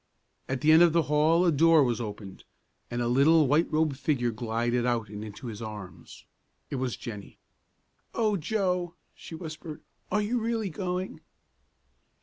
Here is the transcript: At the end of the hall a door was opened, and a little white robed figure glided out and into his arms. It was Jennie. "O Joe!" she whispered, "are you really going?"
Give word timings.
At 0.49 0.61
the 0.61 0.71
end 0.71 0.81
of 0.81 0.93
the 0.93 1.03
hall 1.03 1.45
a 1.45 1.51
door 1.51 1.83
was 1.83 2.01
opened, 2.01 2.43
and 2.89 3.03
a 3.03 3.07
little 3.07 3.45
white 3.47 3.71
robed 3.71 3.99
figure 3.99 4.31
glided 4.31 4.83
out 4.83 5.09
and 5.09 5.23
into 5.23 5.45
his 5.45 5.61
arms. 5.61 6.25
It 6.71 6.77
was 6.77 6.97
Jennie. 6.97 7.37
"O 8.15 8.35
Joe!" 8.35 8.95
she 9.13 9.35
whispered, 9.35 9.81
"are 10.11 10.23
you 10.23 10.39
really 10.39 10.71
going?" 10.71 11.21